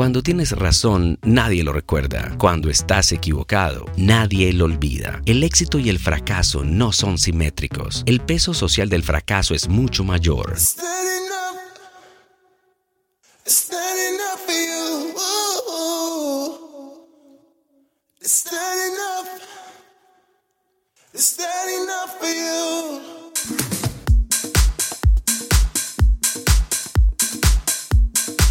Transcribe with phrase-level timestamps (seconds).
[0.00, 2.34] Cuando tienes razón, nadie lo recuerda.
[2.38, 5.20] Cuando estás equivocado, nadie lo olvida.
[5.26, 8.02] El éxito y el fracaso no son simétricos.
[8.06, 10.56] El peso social del fracaso es mucho mayor.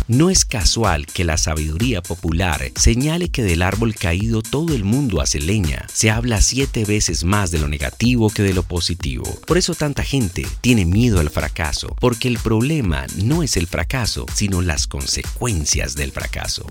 [0.10, 5.22] No es casual que la sabiduría popular señale que del árbol caído todo el mundo
[5.22, 5.86] hace leña.
[5.94, 9.24] Se habla siete veces más de lo negativo que de lo positivo.
[9.46, 14.26] Por eso tanta gente tiene miedo al fracaso, porque el problema no es el fracaso,
[14.34, 16.66] sino las consecuencias del fracaso.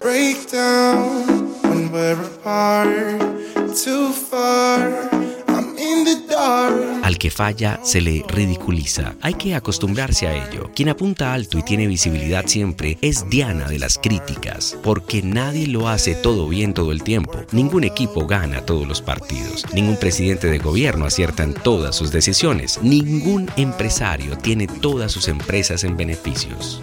[0.00, 3.20] Break down when we're apart.
[3.84, 5.29] Too far.
[7.10, 9.16] Al que falla se le ridiculiza.
[9.20, 10.70] Hay que acostumbrarse a ello.
[10.76, 15.88] Quien apunta alto y tiene visibilidad siempre es Diana de las críticas, porque nadie lo
[15.88, 17.32] hace todo bien todo el tiempo.
[17.50, 19.66] Ningún equipo gana todos los partidos.
[19.74, 22.78] Ningún presidente de gobierno acierta en todas sus decisiones.
[22.80, 26.80] Ningún empresario tiene todas sus empresas en beneficios.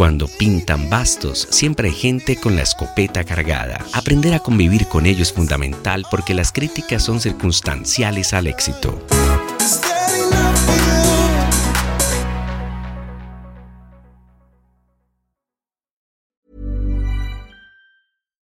[0.00, 3.84] Cuando pintan bastos, siempre hay gente con la escopeta cargada.
[3.92, 8.98] Aprender a convivir con ello es fundamental porque las críticas son circunstanciales al éxito.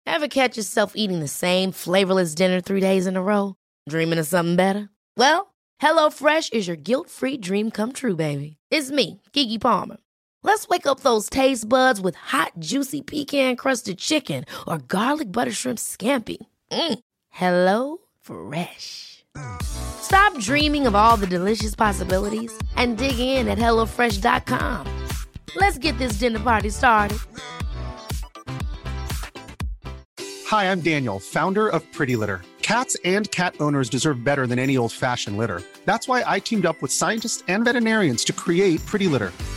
[0.05, 3.55] Ever catch yourself eating the same flavorless dinner three days in a row?
[3.89, 4.91] Dreaming of something better?
[5.17, 8.57] Well, HelloFresh is your guilt-free dream come true, baby.
[8.69, 9.97] It's me, Kiki Palmer.
[10.43, 15.79] Let's wake up those taste buds with hot, juicy pecan-crusted chicken or garlic butter shrimp
[15.79, 16.37] scampi.
[16.71, 16.99] Mm.
[17.29, 19.23] Hello Fresh.
[19.61, 24.87] Stop dreaming of all the delicious possibilities and dig in at HelloFresh.com.
[25.55, 27.17] Let's get this dinner party started.
[30.47, 32.41] Hi, I'm Daniel, founder of Pretty Litter.
[32.61, 35.61] Cats and cat owners deserve better than any old fashioned litter.
[35.85, 39.31] That's why I teamed up with scientists and veterinarians to create Pretty Litter.